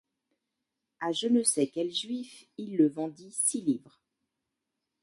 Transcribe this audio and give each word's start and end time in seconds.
A 0.99 1.11
je 1.11 1.27
ne 1.27 1.43
sais 1.43 1.67
quel 1.67 1.91
juif 1.93 2.47
il 2.57 2.75
le 2.75 2.87
vendit 2.89 3.29
six 3.31 3.61
livres.. 3.61 4.01